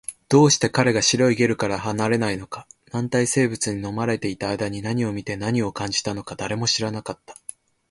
[0.29, 7.37] どうして彼が白いゲルから離れないのか、軟体生物に飲まれていた間に何を見て、何を感じたのか、誰も知らなかった